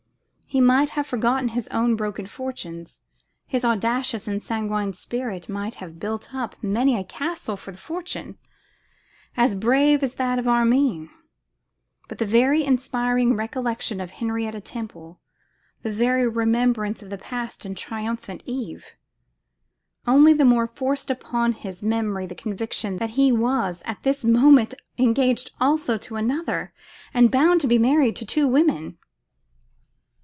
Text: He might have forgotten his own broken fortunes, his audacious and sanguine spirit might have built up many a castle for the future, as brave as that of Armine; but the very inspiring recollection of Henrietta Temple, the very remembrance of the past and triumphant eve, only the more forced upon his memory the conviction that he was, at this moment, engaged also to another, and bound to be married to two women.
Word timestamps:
He 0.53 0.59
might 0.59 0.89
have 0.89 1.07
forgotten 1.07 1.47
his 1.47 1.69
own 1.69 1.95
broken 1.95 2.25
fortunes, 2.25 2.99
his 3.47 3.63
audacious 3.63 4.27
and 4.27 4.43
sanguine 4.43 4.91
spirit 4.91 5.47
might 5.47 5.75
have 5.75 5.97
built 5.97 6.35
up 6.35 6.61
many 6.61 6.97
a 6.99 7.05
castle 7.05 7.55
for 7.55 7.71
the 7.71 7.77
future, 7.77 8.35
as 9.37 9.55
brave 9.55 10.03
as 10.03 10.15
that 10.15 10.37
of 10.39 10.49
Armine; 10.49 11.09
but 12.09 12.17
the 12.17 12.25
very 12.25 12.65
inspiring 12.65 13.37
recollection 13.37 14.01
of 14.01 14.11
Henrietta 14.11 14.59
Temple, 14.59 15.21
the 15.83 15.93
very 15.93 16.27
remembrance 16.27 17.01
of 17.01 17.09
the 17.09 17.17
past 17.17 17.63
and 17.63 17.77
triumphant 17.77 18.43
eve, 18.45 18.97
only 20.05 20.33
the 20.33 20.43
more 20.43 20.67
forced 20.67 21.09
upon 21.09 21.53
his 21.53 21.81
memory 21.81 22.25
the 22.25 22.35
conviction 22.35 22.97
that 22.97 23.11
he 23.11 23.31
was, 23.31 23.83
at 23.85 24.03
this 24.03 24.25
moment, 24.25 24.73
engaged 24.97 25.51
also 25.61 25.97
to 25.97 26.17
another, 26.17 26.73
and 27.13 27.31
bound 27.31 27.61
to 27.61 27.67
be 27.67 27.77
married 27.79 28.17
to 28.17 28.25
two 28.25 28.49
women. 28.49 28.97